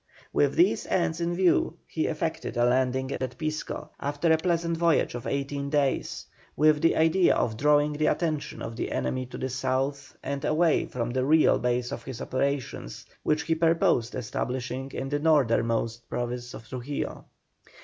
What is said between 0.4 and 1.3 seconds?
these ends